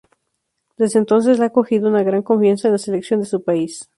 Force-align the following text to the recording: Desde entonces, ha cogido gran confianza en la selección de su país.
Desde 0.77 0.97
entonces, 0.97 1.39
ha 1.41 1.51
cogido 1.51 1.91
gran 1.91 2.23
confianza 2.23 2.67
en 2.69 2.71
la 2.71 2.77
selección 2.79 3.19
de 3.19 3.27
su 3.27 3.43
país. 3.43 3.87